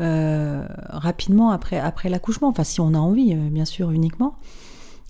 euh, 0.00 0.66
rapidement 0.88 1.50
après, 1.50 1.78
après 1.78 2.08
l'accouchement, 2.08 2.48
enfin 2.48 2.64
si 2.64 2.80
on 2.80 2.94
a 2.94 2.98
envie, 2.98 3.34
euh, 3.34 3.48
bien 3.50 3.64
sûr, 3.64 3.90
uniquement. 3.90 4.36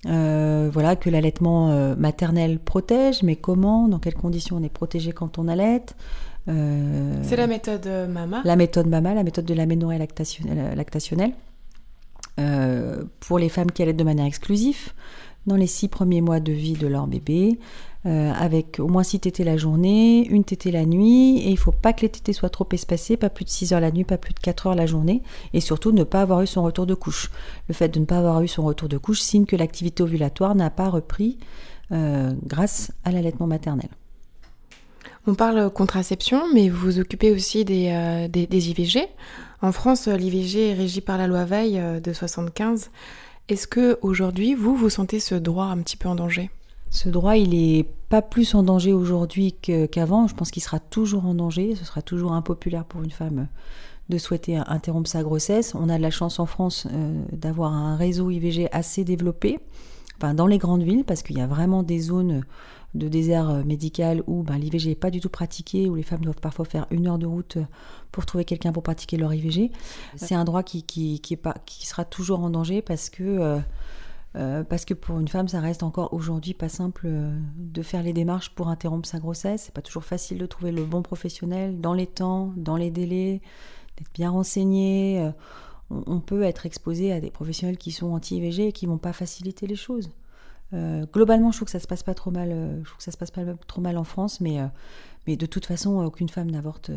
Euh, 0.05 0.69
voilà, 0.73 0.97
que 0.97 1.09
l'allaitement 1.09 1.95
maternel 1.95 2.59
protège, 2.59 3.23
mais 3.23 3.37
comment, 3.37 3.87
dans 3.87 3.99
quelles 3.99 4.15
conditions 4.15 4.57
on 4.57 4.63
est 4.63 4.69
protégé 4.69 5.13
quand 5.13 5.37
on 5.37 5.47
allaite. 5.47 5.95
Euh, 6.49 7.13
C'est 7.23 7.37
la 7.37 7.47
méthode 7.47 7.87
MAMA. 8.09 8.41
la 8.43 8.55
méthode 8.57 8.87
MAMA, 8.87 9.13
la 9.13 9.23
méthode 9.23 9.45
de 9.45 9.53
l'aménorrhée 9.53 9.97
lactationnelle, 9.97 10.75
lactationnelle 10.75 11.31
euh, 12.39 13.03
pour 13.21 13.39
les 13.39 13.47
femmes 13.47 13.71
qui 13.71 13.81
allaitent 13.81 13.95
de 13.97 14.03
manière 14.03 14.25
exclusive 14.25 14.91
dans 15.45 15.55
les 15.55 15.67
six 15.67 15.87
premiers 15.87 16.21
mois 16.21 16.39
de 16.39 16.51
vie 16.51 16.73
de 16.73 16.87
leur 16.87 17.07
bébé, 17.07 17.59
euh, 18.05 18.33
avec 18.33 18.81
au 18.81 18.87
moins 18.87 19.03
six 19.03 19.21
tétées 19.21 19.45
la 19.45 19.55
journée, 19.55 20.27
une 20.27 20.43
tétée 20.43 20.71
la 20.71 20.85
nuit, 20.85 21.37
et 21.39 21.49
il 21.49 21.57
faut 21.57 21.71
pas 21.71 21.93
que 21.93 22.01
les 22.01 22.09
tétées 22.09 22.33
soient 22.33 22.49
trop 22.49 22.67
espacées, 22.73 23.15
pas 23.15 23.29
plus 23.29 23.45
de 23.45 23.49
6 23.49 23.71
heures 23.71 23.79
la 23.79 23.91
nuit, 23.91 24.03
pas 24.03 24.17
plus 24.17 24.33
de 24.33 24.39
4 24.39 24.67
heures 24.67 24.75
la 24.75 24.85
journée, 24.85 25.21
et 25.53 25.61
surtout 25.61 25.93
ne 25.93 26.03
pas 26.03 26.21
avoir 26.21 26.41
eu 26.41 26.47
son 26.47 26.63
retour 26.63 26.85
de 26.85 26.95
couche. 26.95 27.31
Le 27.69 27.73
fait 27.73 27.87
de 27.87 27.99
ne 27.99 28.05
pas 28.05 28.17
avoir 28.17 28.41
eu 28.41 28.49
son 28.49 28.63
retour 28.63 28.89
de 28.89 28.97
couche 28.97 29.21
signe 29.21 29.45
que 29.45 29.55
l'activité 29.55 30.03
ovulatoire 30.03 30.53
n'a 30.53 30.69
pas 30.69 30.89
repris 30.89 31.37
euh, 31.93 32.33
grâce 32.45 32.91
à 33.05 33.11
l'allaitement 33.11 33.47
maternel. 33.47 33.89
On 35.25 35.33
parle 35.35 35.69
contraception, 35.69 36.41
mais 36.53 36.67
vous 36.67 36.79
vous 36.79 36.99
occupez 36.99 37.31
aussi 37.31 37.63
des, 37.63 37.87
euh, 37.87 38.27
IVG. 38.51 39.07
En 39.61 39.71
France, 39.71 40.09
l'IVG 40.09 40.71
est 40.71 40.73
régi 40.73 40.99
par 40.99 41.17
la 41.17 41.27
loi 41.27 41.45
Veil 41.45 41.81
de 42.03 42.11
75. 42.11 42.89
Est-ce 43.47 43.65
que 43.65 43.97
aujourd'hui, 44.01 44.55
vous, 44.55 44.75
vous 44.75 44.89
sentez 44.89 45.21
ce 45.21 45.35
droit 45.35 45.67
un 45.67 45.77
petit 45.77 45.95
peu 45.95 46.09
en 46.09 46.15
danger? 46.15 46.49
Ce 46.93 47.09
droit, 47.09 47.37
il 47.37 47.55
est 47.55 47.87
pas 48.09 48.21
plus 48.21 48.53
en 48.53 48.61
danger 48.61 48.93
aujourd'hui 48.93 49.53
qu'avant. 49.53 50.27
Je 50.27 50.35
pense 50.35 50.51
qu'il 50.51 50.61
sera 50.61 50.79
toujours 50.79 51.25
en 51.25 51.33
danger. 51.33 51.73
Ce 51.73 51.85
sera 51.85 52.03
toujours 52.03 52.33
impopulaire 52.33 52.85
pour 52.85 53.01
une 53.01 53.09
femme 53.09 53.47
de 54.09 54.19
souhaiter 54.19 54.57
interrompre 54.57 55.09
sa 55.09 55.23
grossesse. 55.23 55.73
On 55.73 55.89
a 55.89 55.97
de 55.97 56.03
la 56.03 56.11
chance 56.11 56.37
en 56.37 56.45
France 56.45 56.85
euh, 56.91 57.23
d'avoir 57.31 57.73
un 57.73 57.95
réseau 57.95 58.29
IVG 58.29 58.69
assez 58.71 59.03
développé, 59.03 59.59
enfin, 60.17 60.35
dans 60.35 60.45
les 60.45 60.59
grandes 60.59 60.83
villes, 60.83 61.03
parce 61.03 61.23
qu'il 61.23 61.35
y 61.35 61.41
a 61.41 61.47
vraiment 61.47 61.81
des 61.81 61.99
zones 61.99 62.43
de 62.93 63.07
désert 63.07 63.49
euh, 63.49 63.63
médical 63.63 64.21
où 64.27 64.43
ben, 64.43 64.59
l'IVG 64.59 64.89
n'est 64.89 64.95
pas 64.95 65.09
du 65.09 65.19
tout 65.19 65.29
pratiqué, 65.29 65.89
où 65.89 65.95
les 65.95 66.03
femmes 66.03 66.21
doivent 66.21 66.41
parfois 66.41 66.65
faire 66.65 66.85
une 66.91 67.07
heure 67.07 67.17
de 67.17 67.25
route 67.25 67.57
euh, 67.57 67.65
pour 68.11 68.27
trouver 68.27 68.45
quelqu'un 68.45 68.71
pour 68.71 68.83
pratiquer 68.83 69.17
leur 69.17 69.33
IVG. 69.33 69.71
C'est 70.15 70.35
un 70.35 70.43
droit 70.43 70.61
qui, 70.61 70.85
sera 71.81 72.05
toujours 72.05 72.41
en 72.41 72.51
danger 72.51 72.83
parce 72.83 73.09
que, 73.09 73.23
euh, 73.23 73.59
euh, 74.35 74.63
parce 74.63 74.85
que 74.85 74.93
pour 74.93 75.19
une 75.19 75.27
femme, 75.27 75.47
ça 75.47 75.59
reste 75.59 75.83
encore 75.83 76.13
aujourd'hui 76.13 76.53
pas 76.53 76.69
simple 76.69 77.03
euh, 77.05 77.37
de 77.55 77.81
faire 77.81 78.03
les 78.03 78.13
démarches 78.13 78.49
pour 78.49 78.69
interrompre 78.69 79.07
sa 79.07 79.19
grossesse. 79.19 79.63
C'est 79.63 79.73
pas 79.73 79.81
toujours 79.81 80.03
facile 80.03 80.37
de 80.37 80.45
trouver 80.45 80.71
le 80.71 80.85
bon 80.85 81.01
professionnel 81.01 81.79
dans 81.79 81.93
les 81.93 82.07
temps, 82.07 82.51
dans 82.55 82.75
les 82.75 82.89
délais, 82.91 83.41
d'être 83.97 84.11
bien 84.13 84.31
renseigné. 84.31 85.21
Euh, 85.21 85.31
on, 85.89 86.03
on 86.07 86.19
peut 86.19 86.43
être 86.43 86.65
exposé 86.65 87.13
à 87.13 87.19
des 87.19 87.31
professionnels 87.31 87.77
qui 87.77 87.91
sont 87.91 88.11
anti-IVG 88.11 88.67
et 88.67 88.71
qui 88.71 88.85
vont 88.85 88.97
pas 88.97 89.13
faciliter 89.13 89.67
les 89.67 89.75
choses. 89.75 90.09
Euh, 90.73 91.05
globalement, 91.11 91.51
je 91.51 91.57
trouve 91.57 91.67
que 91.67 91.71
ça 91.71 91.79
se 91.79 91.87
passe 91.87 92.03
pas 92.03 92.15
trop 92.15 92.31
mal. 92.31 92.49
je 92.49 92.85
trouve 92.85 92.97
que 92.97 93.03
ça 93.03 93.11
se 93.11 93.17
passe 93.17 93.31
pas 93.31 93.43
trop 93.67 93.81
mal 93.81 93.97
en 93.97 94.03
France, 94.03 94.41
mais 94.41 94.59
euh, 94.59 94.67
mais 95.27 95.37
de 95.37 95.45
toute 95.45 95.65
façon, 95.65 96.03
aucune 96.03 96.29
femme 96.29 96.49
n'avorte 96.51 96.91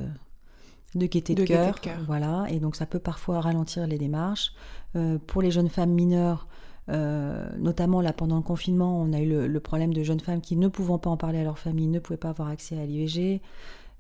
de 0.94 1.06
gaieté 1.06 1.34
de, 1.34 1.44
cœur. 1.44 1.80
cœur. 1.80 1.98
Voilà, 2.06 2.46
et 2.48 2.58
donc 2.58 2.76
ça 2.76 2.86
peut 2.86 2.98
parfois 2.98 3.40
ralentir 3.40 3.86
les 3.86 3.98
démarches. 3.98 4.52
Euh, 4.94 5.18
pour 5.26 5.42
les 5.42 5.50
jeunes 5.50 5.68
femmes 5.68 5.92
mineures, 5.92 6.48
euh, 6.88 7.48
notamment 7.58 8.00
là 8.00 8.12
pendant 8.12 8.36
le 8.36 8.42
confinement, 8.42 9.00
on 9.00 9.12
a 9.12 9.20
eu 9.20 9.28
le, 9.28 9.46
le 9.46 9.60
problème 9.60 9.92
de 9.92 10.02
jeunes 10.02 10.20
femmes 10.20 10.40
qui 10.40 10.56
ne 10.56 10.68
pouvant 10.68 10.98
pas 10.98 11.10
en 11.10 11.16
parler 11.16 11.40
à 11.40 11.44
leur 11.44 11.58
famille 11.58 11.88
ne 11.88 11.98
pouvaient 11.98 12.16
pas 12.16 12.30
avoir 12.30 12.48
accès 12.48 12.78
à 12.78 12.86
l'IVG. 12.86 13.40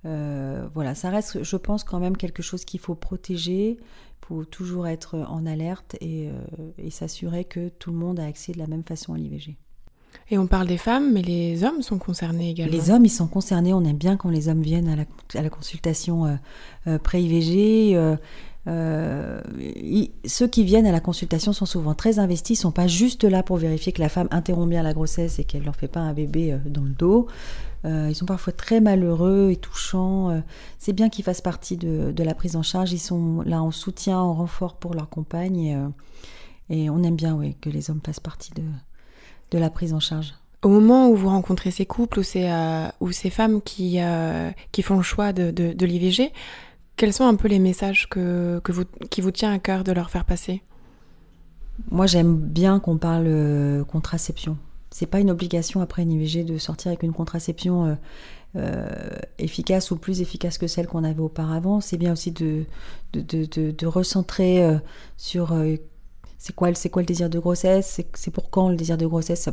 Euh, 0.04 0.68
voilà, 0.74 0.94
ça 0.94 1.10
reste, 1.10 1.42
je 1.42 1.56
pense, 1.56 1.82
quand 1.84 1.98
même 1.98 2.16
quelque 2.16 2.42
chose 2.42 2.64
qu'il 2.64 2.80
faut 2.80 2.94
protéger. 2.94 3.78
Faut 4.28 4.44
toujours 4.44 4.88
être 4.88 5.18
en 5.28 5.46
alerte 5.46 5.94
et, 6.00 6.28
euh, 6.28 6.32
et 6.78 6.90
s'assurer 6.90 7.44
que 7.44 7.68
tout 7.68 7.92
le 7.92 7.96
monde 7.96 8.18
a 8.18 8.24
accès 8.24 8.50
de 8.50 8.58
la 8.58 8.66
même 8.66 8.82
façon 8.82 9.14
à 9.14 9.18
l'IVG. 9.18 9.56
Et 10.30 10.38
on 10.38 10.48
parle 10.48 10.66
des 10.66 10.78
femmes, 10.78 11.12
mais 11.12 11.22
les 11.22 11.62
hommes 11.62 11.82
sont 11.82 11.98
concernés 11.98 12.50
également. 12.50 12.72
Les 12.72 12.90
hommes, 12.90 13.04
ils 13.04 13.10
sont 13.10 13.28
concernés. 13.28 13.72
On 13.72 13.84
aime 13.84 13.96
bien 13.96 14.16
quand 14.16 14.30
les 14.30 14.48
hommes 14.48 14.62
viennent 14.62 14.88
à 14.88 14.96
la, 14.96 15.04
à 15.34 15.42
la 15.42 15.50
consultation 15.50 16.38
euh, 16.86 16.98
pré-IVG. 16.98 17.96
Euh, 18.68 19.40
ceux 20.24 20.48
qui 20.48 20.64
viennent 20.64 20.86
à 20.86 20.92
la 20.92 21.00
consultation 21.00 21.52
sont 21.52 21.66
souvent 21.66 21.94
très 21.94 22.18
investis, 22.18 22.60
sont 22.60 22.72
pas 22.72 22.88
juste 22.88 23.22
là 23.24 23.42
pour 23.42 23.58
vérifier 23.58 23.92
que 23.92 24.00
la 24.00 24.08
femme 24.08 24.26
interrompt 24.30 24.70
bien 24.70 24.82
la 24.82 24.92
grossesse 24.92 25.38
et 25.38 25.44
qu'elle 25.44 25.62
leur 25.62 25.76
fait 25.76 25.88
pas 25.88 26.00
un 26.00 26.12
bébé 26.12 26.52
euh, 26.52 26.58
dans 26.66 26.82
le 26.82 26.90
dos. 26.90 27.28
Euh, 27.84 28.08
ils 28.08 28.16
sont 28.16 28.26
parfois 28.26 28.52
très 28.52 28.80
malheureux 28.80 29.50
et 29.52 29.56
touchants. 29.56 30.42
C'est 30.78 30.92
bien 30.92 31.08
qu'ils 31.08 31.24
fassent 31.24 31.40
partie 31.40 31.76
de, 31.76 32.12
la 32.22 32.34
prise 32.34 32.56
en 32.56 32.62
charge. 32.62 32.92
Ils 32.92 32.98
sont 32.98 33.42
là 33.42 33.62
en 33.62 33.70
soutien, 33.70 34.18
en 34.18 34.34
renfort 34.34 34.76
pour 34.76 34.94
leur 34.94 35.08
compagne. 35.08 35.92
Et, 36.68 36.90
on 36.90 37.04
aime 37.04 37.14
bien 37.14 37.36
oui, 37.36 37.56
que 37.60 37.70
les 37.70 37.90
hommes 37.90 38.00
fassent 38.04 38.18
partie 38.18 38.50
de, 38.54 38.62
de 39.52 39.58
la 39.58 39.70
prise 39.70 39.92
en 39.92 40.00
charge. 40.00 40.34
Au 40.62 40.68
moment 40.68 41.08
où 41.08 41.14
vous 41.14 41.28
rencontrez 41.28 41.70
ces 41.70 41.86
couples 41.86 42.18
ou 42.18 42.22
ces, 42.24 43.30
femmes 43.30 43.62
qui, 43.62 44.00
font 44.82 44.96
le 44.96 45.02
choix 45.02 45.32
de, 45.32 45.52
de 45.52 45.86
l'IVG, 45.86 46.32
quels 46.96 47.12
sont 47.12 47.24
un 47.24 47.34
peu 47.34 47.48
les 47.48 47.58
messages 47.58 48.08
qui 49.10 49.20
vous 49.20 49.30
tient 49.30 49.52
à 49.52 49.58
cœur 49.58 49.84
de 49.84 49.92
leur 49.92 50.10
faire 50.10 50.24
passer? 50.24 50.62
Moi, 51.90 52.06
j'aime 52.06 52.36
bien 52.36 52.80
qu'on 52.80 52.96
parle 52.96 53.26
euh, 53.26 53.84
contraception. 53.84 54.56
C'est 54.90 55.06
pas 55.06 55.20
une 55.20 55.30
obligation 55.30 55.80
après 55.80 56.02
une 56.02 56.12
IVG 56.12 56.44
de 56.44 56.56
sortir 56.58 56.88
avec 56.88 57.02
une 57.02 57.12
contraception 57.12 57.84
euh, 57.84 57.94
euh, 58.56 58.88
efficace 59.38 59.90
ou 59.90 59.96
plus 59.96 60.22
efficace 60.22 60.56
que 60.56 60.66
celle 60.66 60.86
qu'on 60.86 61.04
avait 61.04 61.20
auparavant. 61.20 61.80
C'est 61.82 61.98
bien 61.98 62.12
aussi 62.12 62.32
de, 62.32 62.64
recentrer 63.84 64.78
sur 65.18 65.54
c'est 66.38 66.54
quoi, 66.54 66.68
le- 66.70 67.04
désir 67.06 67.30
de 67.30 67.38
grossesse, 67.38 68.00
c'est, 68.14 68.30
pour 68.30 68.50
quand 68.50 68.68
le 68.68 68.76
désir 68.76 68.96
de 68.98 69.06
grossesse, 69.06 69.40
ça 69.40 69.52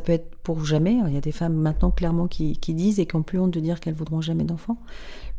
peut 0.00 0.12
être 0.12 0.36
pour 0.42 0.64
jamais. 0.64 0.98
Il 1.08 1.14
y 1.14 1.16
a 1.16 1.20
des 1.20 1.32
femmes 1.32 1.54
maintenant 1.54 1.90
clairement 1.90 2.28
qui, 2.28 2.56
qui 2.58 2.74
disent 2.74 3.00
et 3.00 3.06
qui 3.06 3.16
ont 3.16 3.22
plus 3.22 3.38
honte 3.38 3.50
de 3.50 3.60
dire 3.60 3.80
qu'elles 3.80 3.94
voudront 3.94 4.20
jamais 4.20 4.44
d'enfants. 4.44 4.78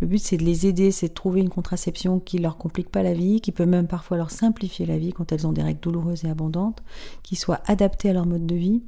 Le 0.01 0.07
but, 0.07 0.17
c'est 0.19 0.37
de 0.37 0.43
les 0.43 0.67
aider, 0.67 0.91
c'est 0.91 1.09
de 1.09 1.13
trouver 1.13 1.39
une 1.41 1.49
contraception 1.49 2.19
qui 2.19 2.37
leur 2.37 2.57
complique 2.57 2.89
pas 2.89 3.03
la 3.03 3.13
vie, 3.13 3.39
qui 3.39 3.51
peut 3.51 3.65
même 3.65 3.87
parfois 3.87 4.17
leur 4.17 4.31
simplifier 4.31 4.85
la 4.85 4.97
vie 4.97 5.13
quand 5.13 5.31
elles 5.31 5.47
ont 5.47 5.53
des 5.53 5.63
règles 5.63 5.79
douloureuses 5.79 6.25
et 6.25 6.29
abondantes, 6.29 6.83
qui 7.23 7.35
soit 7.35 7.61
adaptée 7.65 8.09
à 8.09 8.13
leur 8.13 8.25
mode 8.25 8.45
de 8.45 8.55
vie. 8.55 8.81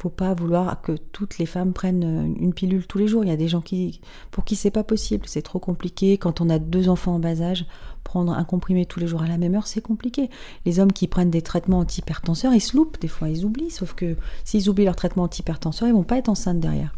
Faut 0.00 0.08
pas 0.08 0.32
vouloir 0.32 0.80
que 0.80 0.92
toutes 1.12 1.36
les 1.36 1.44
femmes 1.44 1.74
prennent 1.74 2.04
euh, 2.04 2.40
une 2.40 2.54
pilule 2.54 2.86
tous 2.86 2.96
les 2.96 3.06
jours. 3.06 3.22
Il 3.22 3.28
y 3.28 3.32
a 3.32 3.36
des 3.36 3.48
gens 3.48 3.60
qui, 3.60 4.00
pour 4.30 4.46
qui 4.46 4.56
c'est 4.56 4.70
pas 4.70 4.82
possible, 4.82 5.24
c'est 5.26 5.42
trop 5.42 5.58
compliqué. 5.58 6.16
Quand 6.16 6.40
on 6.40 6.48
a 6.48 6.58
deux 6.58 6.88
enfants 6.88 7.16
en 7.16 7.18
bas 7.18 7.42
âge, 7.42 7.66
prendre 8.02 8.32
un 8.32 8.44
comprimé 8.44 8.86
tous 8.86 8.98
les 8.98 9.06
jours 9.06 9.20
à 9.20 9.28
la 9.28 9.36
même 9.36 9.54
heure, 9.54 9.66
c'est 9.66 9.82
compliqué. 9.82 10.30
Les 10.64 10.80
hommes 10.80 10.92
qui 10.92 11.06
prennent 11.06 11.30
des 11.30 11.42
traitements 11.42 11.80
antihypertenseurs, 11.80 12.54
ils 12.54 12.62
se 12.62 12.78
loupent, 12.78 12.98
des 12.98 13.08
fois 13.08 13.28
ils 13.28 13.44
oublient, 13.44 13.70
sauf 13.70 13.92
que 13.92 14.16
s'ils 14.42 14.70
oublient 14.70 14.86
leur 14.86 14.96
traitement 14.96 15.24
antihypertenseur, 15.24 15.86
ils 15.86 15.92
vont 15.92 16.02
pas 16.02 16.16
être 16.16 16.30
enceintes 16.30 16.60
derrière. 16.60 16.94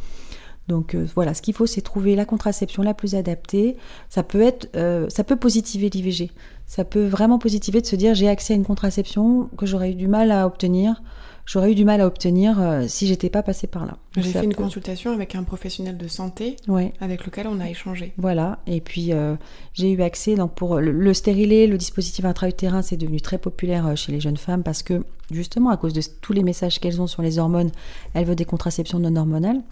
Donc 0.69 0.95
euh, 0.95 1.07
voilà, 1.15 1.35
ce 1.35 1.43
qu'il 1.43 1.55
faut, 1.55 1.67
c'est 1.67 1.81
trouver 1.81 2.15
la 2.15 2.25
contraception 2.25 2.83
la 2.83 2.95
plus 2.95 3.15
adaptée. 3.15 3.77
Ça 4.09 4.23
peut 4.23 4.41
être, 4.41 4.71
euh, 4.77 5.09
ça 5.09 5.25
peut 5.25 5.37
positiver 5.37 5.91
l'IVG. 5.91 6.31
Ça 6.67 6.85
peut 6.85 7.05
vraiment 7.05 7.39
positiver 7.39 7.81
de 7.81 7.87
se 7.87 7.97
dire 7.97 8.15
j'ai 8.15 8.29
accès 8.29 8.53
à 8.53 8.57
une 8.57 8.65
contraception 8.65 9.51
que 9.59 9.67
j'aurais 9.67 9.91
eu 9.91 9.95
du 9.95 10.09
mal 10.09 10.31
à 10.31 10.47
obtenir. 10.47 11.03
J'aurais 11.45 11.73
eu 11.73 11.75
du 11.75 11.85
mal 11.85 12.01
à 12.01 12.07
obtenir 12.07 12.61
euh, 12.61 12.85
si 12.87 13.07
j'étais 13.09 13.29
pas 13.29 13.43
passée 13.43 13.67
par 13.67 13.85
là. 13.85 13.97
J'ai 14.17 14.31
fait 14.31 14.45
une 14.45 14.55
consultation 14.55 15.11
avec 15.13 15.35
un 15.35 15.43
professionnel 15.43 15.97
de 15.99 16.07
santé 16.07 16.57
Ouais. 16.69 16.93
avec 17.01 17.25
lequel 17.27 17.49
on 17.49 17.59
a 17.61 17.69
échangé. 17.69 18.13
Voilà, 18.17 18.61
et 18.67 18.81
puis 18.81 19.13
euh, 19.13 19.35
j'ai 19.75 19.91
eu 19.91 20.01
accès 20.03 20.37
donc 20.37 20.55
pour 20.55 20.77
le, 20.79 20.93
le 20.93 21.15
stérilet, 21.15 21.67
le 21.67 21.79
dispositif 21.79 22.25
intra-utérin, 22.25 22.83
c'est 22.83 22.97
devenu 22.97 23.21
très 23.21 23.39
populaire 23.39 23.87
euh, 23.89 23.97
chez 23.97 24.13
les 24.13 24.21
jeunes 24.21 24.37
femmes 24.37 24.63
parce 24.63 24.83
que 24.85 25.05
justement 25.33 25.71
à 25.71 25.77
cause 25.77 25.93
de 25.93 26.03
tous 26.21 26.33
les 26.33 26.45
messages 26.45 26.79
qu'elles 26.79 27.01
ont 27.01 27.07
sur 27.09 27.23
les 27.23 27.39
hormones, 27.41 27.71
elles 28.15 28.25
veulent 28.25 28.37
des 28.37 28.45
contraceptions 28.45 29.01
non 29.01 29.17
hormonales. 29.17 29.63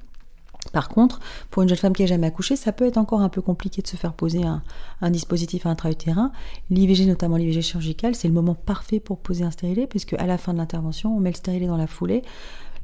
Par 0.73 0.89
contre, 0.89 1.21
pour 1.51 1.63
une 1.63 1.69
jeune 1.69 1.79
femme 1.79 1.93
qui 1.93 2.03
n'a 2.03 2.07
jamais 2.07 2.27
accouché, 2.27 2.57
ça 2.57 2.73
peut 2.73 2.87
être 2.87 2.99
encore 2.99 3.21
un 3.21 3.29
peu 3.29 3.43
compliqué 3.43 3.83
de 3.83 3.87
se 3.87 3.97
faire 3.97 4.13
poser 4.13 4.45
un, 4.45 4.63
un 5.01 5.11
dispositif 5.11 5.67
intra-utérin. 5.67 6.33
L'IVG, 6.71 7.07
notamment 7.07 7.37
l'IVG 7.37 7.63
chirurgicale, 7.63 8.15
c'est 8.15 8.29
le 8.29 8.35
moment 8.35 8.55
parfait 8.55 9.01
pour 9.01 9.19
poser 9.19 9.45
un 9.45 9.51
stérilet, 9.51 9.87
puisque 9.87 10.15
à 10.15 10.27
la 10.27 10.39
fin 10.39 10.53
de 10.53 10.59
l'intervention, 10.59 11.17
on 11.17 11.21
met 11.21 11.31
le 11.31 11.37
stérilet 11.37 11.67
dans 11.67 11.77
la 11.77 11.87
foulée. 11.87 12.23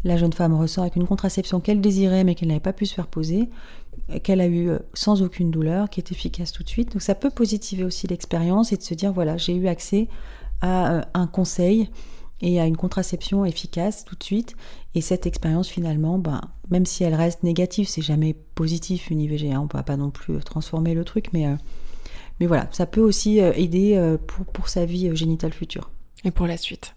La 0.05 0.17
jeune 0.17 0.33
femme 0.33 0.55
ressort 0.55 0.83
avec 0.83 0.97
une 0.97 1.07
contraception 1.07 1.59
qu'elle 1.59 1.81
désirait 1.81 2.23
mais 2.23 2.35
qu'elle 2.35 2.49
n'avait 2.49 2.61
pas 2.61 2.73
pu 2.73 2.87
se 2.87 2.95
faire 2.95 3.09
poser, 3.09 3.49
qu'elle 4.23 4.41
a 4.41 4.47
eu 4.47 4.69
euh, 4.69 4.79
sans 4.95 5.23
aucune 5.23 5.51
douleur, 5.51 5.91
qui 5.91 6.01
est 6.01 6.13
efficace 6.13 6.53
tout 6.53 6.63
de 6.63 6.69
suite. 6.69 6.93
Donc 6.93 7.03
ça 7.03 7.15
peut 7.15 7.31
positiver 7.31 7.83
aussi 7.83 8.07
l'expérience 8.07 8.73
et 8.73 8.77
de 8.77 8.83
se 8.83 8.95
dire 8.95 9.13
voilà, 9.13 9.37
j'ai 9.37 9.57
eu 9.57 9.67
accès 9.67 10.09
à 10.61 10.93
euh, 10.93 11.03
un 11.15 11.27
conseil 11.27 11.91
et 12.41 12.61
à 12.61 12.67
une 12.67 12.77
contraception 12.77 13.45
efficace 13.45 14.05
tout 14.05 14.15
de 14.17 14.23
suite. 14.25 14.55
Et 14.95 15.01
cette 15.01 15.27
expérience 15.27 15.69
finalement, 15.69 16.19
ben, 16.19 16.41
même 16.71 16.87
si 16.87 17.05
elle 17.05 17.15
reste 17.15 17.43
négative, 17.43 17.89
c'est 17.89 18.03
jamais 18.03 18.35
positif 18.55 19.11
une 19.11 19.21
IVG, 19.21 19.53
hein, 19.53 19.61
on 19.61 19.65
ne 19.65 19.69
peut 19.69 19.83
pas 19.83 19.97
non 19.97 20.11
plus 20.11 20.39
transformer 20.41 20.95
le 20.95 21.05
truc, 21.05 21.29
mais, 21.33 21.47
euh, 21.47 21.55
mais 22.41 22.47
voilà, 22.47 22.69
ça 22.73 22.87
peut 22.87 23.01
aussi 23.01 23.41
euh, 23.41 23.53
aider 23.55 23.95
euh, 23.97 24.17
pour, 24.19 24.47
pour 24.47 24.69
sa 24.69 24.85
vie 24.85 25.15
génitale 25.17 25.53
future. 25.53 25.91
Et 26.25 26.31
pour 26.31 26.47
la 26.47 26.57
suite 26.57 26.95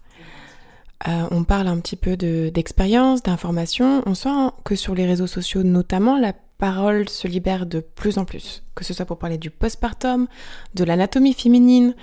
on 1.06 1.44
parle 1.44 1.66
un 1.68 1.80
petit 1.80 1.96
peu 1.96 2.18
de- 2.18 2.50
d'expérience, 2.52 3.22
d'information. 3.22 4.02
On 4.04 4.14
sent 4.14 4.52
que 4.64 4.76
sur 4.76 4.94
les 4.94 5.06
réseaux 5.06 5.26
sociaux, 5.26 5.62
notamment, 5.62 6.18
la 6.18 6.34
parole 6.58 7.08
se 7.08 7.26
libère 7.26 7.64
de 7.64 7.80
plus 7.80 8.18
en 8.18 8.26
plus. 8.26 8.62
Que 8.74 8.84
ce 8.84 8.92
soit 8.92 9.06
pour 9.06 9.18
parler 9.18 9.38
du 9.38 9.48
postpartum, 9.48 10.26
de 10.74 10.84
l'anatomie 10.84 11.32
féminine, 11.32 11.94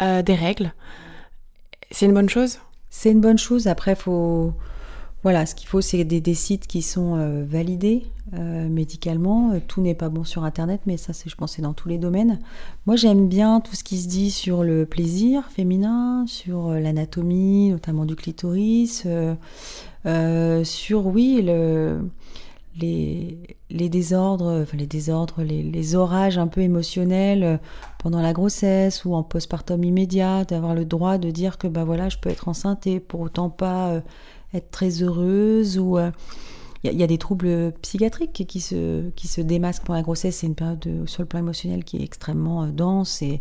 des 0.00 0.34
règles. 0.34 0.72
C'est 1.90 2.06
une 2.06 2.14
bonne 2.14 2.30
chose? 2.30 2.60
C'est 2.90 3.12
une 3.12 3.20
bonne 3.20 3.38
chose. 3.38 3.66
Après, 3.66 3.94
faut 3.94 4.54
voilà, 5.26 5.44
ce 5.44 5.56
qu'il 5.56 5.66
faut, 5.66 5.80
c'est 5.80 6.04
des, 6.04 6.34
sites 6.34 6.68
qui 6.68 6.82
sont 6.82 7.16
euh, 7.16 7.44
validés 7.44 8.04
euh, 8.34 8.68
médicalement. 8.68 9.50
Euh, 9.50 9.58
Tout 9.66 9.80
n'est 9.80 9.96
pas 9.96 10.08
bon 10.08 10.22
sur 10.22 10.44
Internet, 10.44 10.82
mais 10.86 10.96
ça, 10.96 11.12
c'est, 11.12 11.28
je 11.28 11.34
pense, 11.34 11.58
dans 11.58 11.72
tous 11.72 11.88
les 11.88 11.98
domaines. 11.98 12.38
Moi, 12.86 12.94
j'aime 12.94 13.26
bien 13.26 13.58
tout 13.58 13.74
ce 13.74 13.82
qui 13.82 13.98
se 13.98 14.06
dit 14.06 14.30
sur 14.30 14.62
le 14.62 14.86
plaisir 14.86 15.42
féminin, 15.50 16.24
sur 16.28 16.70
l'anatomie, 16.70 17.70
notamment 17.70 18.04
du 18.04 18.14
clitoris, 18.14 19.04
sur 20.64 21.06
oui 21.06 21.42
le 21.42 21.98
les, 22.80 23.88
désordres, 23.88 24.60
enfin 24.62 24.76
les 24.76 24.86
désordres, 24.86 25.42
les, 25.42 25.94
orages 25.94 26.38
un 26.38 26.46
peu 26.46 26.60
émotionnels 26.60 27.42
euh, 27.44 27.56
pendant 27.98 28.20
la 28.20 28.32
grossesse 28.32 29.04
ou 29.04 29.14
en 29.14 29.22
postpartum 29.22 29.82
immédiat, 29.84 30.44
d'avoir 30.44 30.74
le 30.74 30.84
droit 30.84 31.18
de 31.18 31.30
dire 31.30 31.58
que 31.58 31.66
bah 31.66 31.84
voilà, 31.84 32.08
je 32.08 32.18
peux 32.18 32.30
être 32.30 32.48
enceinte 32.48 32.86
et 32.86 33.00
pour 33.00 33.20
autant 33.20 33.50
pas 33.50 33.88
euh, 33.88 34.00
être 34.54 34.70
très 34.70 35.02
heureuse 35.02 35.78
ou 35.78 35.98
euh, 35.98 36.10
il 36.84 36.92
y, 36.92 37.02
a- 37.02 37.06
des 37.06 37.18
troubles 37.18 37.72
psychiatriques 37.82 38.44
qui 38.46 38.60
se, 38.60 39.08
qui 39.10 39.26
se 39.26 39.40
démasquent 39.40 39.84
pendant 39.84 39.96
la 39.96 40.02
grossesse. 40.04 40.36
C'est 40.36 40.46
une 40.46 40.54
période 40.54 40.78
de- 40.78 41.06
sur 41.06 41.22
le 41.22 41.26
plan 41.26 41.40
émotionnel 41.40 41.82
qui 41.84 41.96
est 41.96 42.04
extrêmement 42.04 42.66
dense 42.66 43.22
et, 43.22 43.40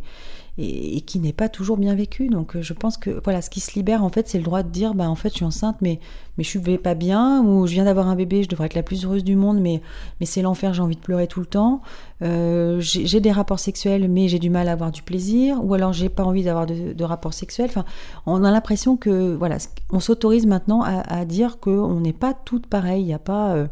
et, 0.57 1.01
qui 1.01 1.19
n'est 1.19 1.33
pas 1.33 1.49
toujours 1.49 1.77
bien 1.77 1.95
vécue. 1.95 2.27
Donc 2.27 2.55
euh, 2.55 2.61
je 2.61 2.73
pense 2.73 2.97
que 2.97 3.21
voilà, 3.23 3.41
ce 3.41 3.49
qui 3.49 3.59
se 3.59 3.73
libère 3.75 4.03
en 4.03 4.09
fait, 4.09 4.27
c'est 4.27 4.37
le 4.37 4.43
droit 4.43 4.63
de 4.63 4.69
dire 4.69 4.93
bah 4.93 5.09
en 5.09 5.15
fait 5.15 5.29
je 5.29 5.35
suis 5.35 5.45
enceinte, 5.45 5.77
mais 5.81 5.99
mais 6.37 6.43
je 6.43 6.59
vais 6.59 6.77
pas 6.77 6.95
bien 6.95 7.43
ou 7.43 7.65
je 7.67 7.73
viens 7.73 7.85
d'avoir 7.85 8.07
un 8.07 8.15
bébé, 8.15 8.43
je 8.43 8.49
devrais 8.49 8.65
être 8.65 8.73
la 8.73 8.83
plus 8.83 9.05
heureuse 9.05 9.23
du 9.23 9.35
monde, 9.35 9.59
mais 9.59 9.81
c'est 10.23 10.41
l'enfer, 10.41 10.73
j'ai 10.73 10.81
envie 10.81 10.95
de 10.95 11.01
pleurer 11.01 11.27
tout 11.27 11.39
le 11.39 11.45
temps. 11.45 11.81
Euh, 12.21 12.79
j'ai 12.79 13.19
des 13.19 13.31
rapports 13.31 13.59
sexuels, 13.59 14.09
mais 14.09 14.27
j'ai 14.27 14.39
du 14.39 14.49
mal 14.49 14.67
à 14.67 14.73
avoir 14.73 14.91
du 14.91 15.01
plaisir, 15.01 15.63
ou 15.63 15.73
alors 15.73 15.93
j'ai 15.93 16.09
pas 16.09 16.23
envie 16.23 16.43
d'avoir 16.43 16.65
de, 16.65 17.03
rapports 17.03 17.33
sexuels. 17.33 17.69
Enfin, 17.69 17.85
on 18.25 18.43
a 18.43 18.51
l'impression 18.51 18.97
que 18.97 19.33
voilà, 19.35 19.57
on 19.91 19.99
s'autorise 19.99 20.45
maintenant 20.45 20.81
à, 20.81 21.01
à 21.01 21.25
dire 21.25 21.59
que 21.59 21.69
on 21.69 21.99
n'est 22.01 22.13
pas 22.13 22.33
toutes 22.33 22.67
pareilles. 22.67 23.01
Il 23.01 23.07
n'y 23.07 23.13
a 23.13 23.19
pas 23.19 23.53
euh, 23.55 23.67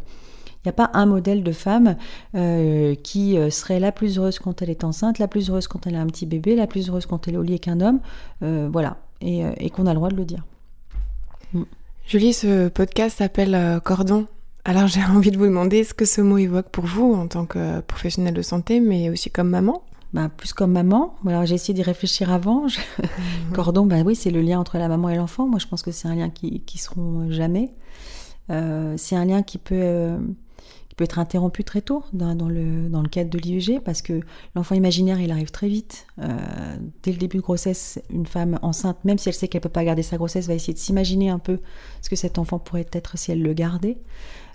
il 0.63 0.67
n'y 0.67 0.69
a 0.69 0.73
pas 0.73 0.89
un 0.93 1.05
modèle 1.05 1.43
de 1.43 1.51
femme 1.51 1.97
euh, 2.35 2.95
qui 2.95 3.37
euh, 3.37 3.49
serait 3.49 3.79
la 3.79 3.91
plus 3.91 4.17
heureuse 4.17 4.39
quand 4.39 4.61
elle 4.61 4.69
est 4.69 4.83
enceinte, 4.83 5.19
la 5.19 5.27
plus 5.27 5.49
heureuse 5.49 5.67
quand 5.67 5.85
elle 5.87 5.95
a 5.95 6.01
un 6.01 6.07
petit 6.07 6.25
bébé, 6.25 6.55
la 6.55 6.67
plus 6.67 6.89
heureuse 6.89 7.05
quand 7.05 7.27
elle 7.27 7.33
est 7.33 7.37
au 7.37 7.43
lit 7.43 7.53
avec 7.53 7.67
un 7.67 7.81
homme, 7.81 7.99
euh, 8.43 8.69
voilà, 8.71 8.97
et, 9.21 9.43
et 9.57 9.69
qu'on 9.69 9.85
a 9.85 9.89
le 9.91 9.95
droit 9.97 10.09
de 10.09 10.15
le 10.15 10.25
dire. 10.25 10.43
Julie, 12.07 12.33
ce 12.33 12.67
podcast 12.69 13.17
s'appelle 13.19 13.79
Cordon. 13.83 14.25
Alors 14.65 14.87
j'ai 14.87 15.03
envie 15.15 15.31
de 15.31 15.37
vous 15.37 15.45
demander 15.45 15.83
ce 15.83 15.93
que 15.93 16.05
ce 16.05 16.21
mot 16.21 16.37
évoque 16.37 16.69
pour 16.69 16.85
vous 16.85 17.13
en 17.13 17.27
tant 17.27 17.45
que 17.45 17.81
professionnelle 17.81 18.33
de 18.33 18.41
santé, 18.41 18.79
mais 18.79 19.09
aussi 19.09 19.29
comme 19.29 19.49
maman? 19.49 19.83
Bah, 20.13 20.29
plus 20.35 20.53
comme 20.53 20.71
maman. 20.71 21.15
Alors 21.25 21.45
j'ai 21.45 21.55
essayé 21.55 21.73
d'y 21.73 21.81
réfléchir 21.81 22.31
avant. 22.31 22.67
Je- 22.67 22.79
Cordon, 23.53 23.85
bah 23.85 23.97
oui, 24.05 24.15
c'est 24.15 24.29
le 24.31 24.41
lien 24.41 24.59
entre 24.59 24.77
la 24.77 24.87
maman 24.87 25.09
et 25.09 25.15
l'enfant. 25.15 25.47
Moi, 25.47 25.59
je 25.59 25.67
pense 25.67 25.81
que 25.81 25.91
c'est 25.91 26.07
un 26.07 26.15
lien 26.15 26.29
qui 26.29 26.59
qui 26.61 26.77
seront 26.77 27.31
jamais. 27.31 27.73
Euh, 28.51 28.93
c'est 28.97 29.15
un 29.15 29.25
lien 29.25 29.41
qui 29.41 29.57
peut 29.57 29.73
euh, 29.75 30.17
qui 30.93 30.95
peut 30.95 31.05
être 31.05 31.17
interrompu 31.17 31.63
très 31.63 31.81
tôt 31.81 32.03
dans, 32.13 32.35
dans 32.35 32.47
le 32.47 32.87
dans 32.87 33.01
le 33.01 33.09
cadre 33.09 33.31
de 33.31 33.39
l'IVG 33.39 33.79
parce 33.79 34.03
que 34.03 34.19
l'enfant 34.55 34.75
imaginaire 34.75 35.19
il 35.19 35.31
arrive 35.31 35.49
très 35.49 35.67
vite. 35.67 36.05
Euh, 36.19 36.27
dès 37.01 37.11
le 37.11 37.17
début 37.17 37.37
de 37.37 37.41
grossesse, 37.41 37.99
une 38.11 38.27
femme 38.27 38.59
enceinte, 38.61 39.03
même 39.03 39.17
si 39.17 39.27
elle 39.27 39.33
sait 39.33 39.47
qu'elle 39.47 39.61
peut 39.61 39.69
pas 39.69 39.83
garder 39.83 40.03
sa 40.03 40.17
grossesse, 40.17 40.47
va 40.47 40.53
essayer 40.53 40.73
de 40.73 40.77
s'imaginer 40.77 41.31
un 41.31 41.39
peu 41.39 41.59
ce 42.03 42.11
que 42.11 42.15
cet 42.15 42.37
enfant 42.37 42.59
pourrait 42.59 42.85
être 42.91 43.17
si 43.17 43.31
elle 43.31 43.41
le 43.41 43.53
gardait. 43.53 43.97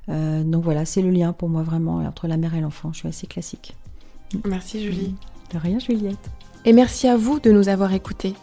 Euh, 0.08 0.44
donc 0.44 0.62
voilà, 0.62 0.84
c'est 0.84 1.02
le 1.02 1.10
lien 1.10 1.32
pour 1.32 1.48
moi 1.48 1.64
vraiment 1.64 1.96
entre 1.96 2.28
la 2.28 2.36
mère 2.36 2.54
et 2.54 2.60
l'enfant. 2.60 2.92
Je 2.92 3.00
suis 3.00 3.08
assez 3.08 3.26
classique. 3.26 3.74
Merci 4.44 4.80
Julie. 4.80 5.16
De 5.52 5.58
rien, 5.58 5.80
Juliette. 5.80 6.30
Et 6.64 6.72
merci 6.72 7.08
à 7.08 7.16
vous 7.16 7.40
de 7.40 7.50
nous 7.50 7.68
avoir 7.68 7.92
écoutés. 7.94 8.34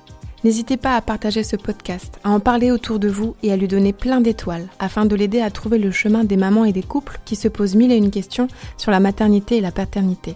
N'hésitez 0.46 0.78
pas 0.78 0.96
à 0.96 1.02
partager 1.02 1.44
ce 1.44 1.56
podcast, 1.56 2.20
à 2.24 2.30
en 2.30 2.40
parler 2.40 2.70
autour 2.70 3.00
de 3.00 3.08
vous 3.08 3.36
et 3.42 3.52
à 3.52 3.58
lui 3.58 3.68
donner 3.68 3.94
plein 3.94 4.22
d'étoiles 4.22 4.68
afin 4.78 5.08
de 5.08 5.16
l'aider 5.16 5.42
à 5.42 5.50
trouver 5.50 5.80
le 5.80 5.90
chemin 5.90 6.24
des 6.24 6.38
mamans 6.38 6.66
et 6.66 6.72
des 6.72 6.84
couples 6.84 7.20
qui 7.26 7.36
se 7.36 7.48
posent 7.48 7.74
mille 7.74 7.92
et 7.92 7.98
une 7.98 8.12
questions 8.12 8.48
sur 8.78 8.92
la 8.92 9.00
maternité 9.00 9.58
et 9.58 9.62
la 9.62 9.72
paternité. 9.72 10.36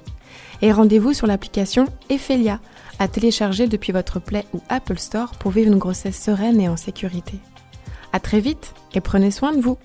Et 0.63 0.71
rendez-vous 0.71 1.13
sur 1.13 1.27
l'application 1.27 1.85
Ephelia 2.09 2.59
à 2.97 3.07
télécharger 3.07 3.67
depuis 3.67 3.91
votre 3.91 4.19
Play 4.19 4.45
ou 4.51 4.61
Apple 4.67 4.97
Store 4.97 5.29
pour 5.37 5.51
vivre 5.51 5.71
une 5.71 5.77
grossesse 5.77 6.19
sereine 6.19 6.59
et 6.59 6.69
en 6.69 6.75
sécurité. 6.75 7.37
À 8.11 8.19
très 8.19 8.39
vite 8.39 8.73
et 8.95 9.01
prenez 9.01 9.29
soin 9.29 9.53
de 9.53 9.61
vous. 9.61 9.77